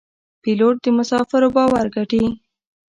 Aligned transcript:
پیلوټ 0.41 0.75
د 0.83 0.85
مسافرو 0.97 1.49
باور 1.55 1.85
ګټي. 1.95 2.23